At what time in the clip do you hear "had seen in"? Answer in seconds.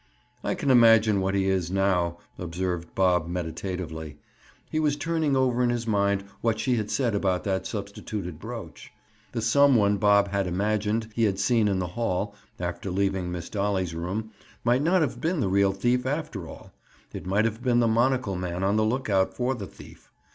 11.25-11.77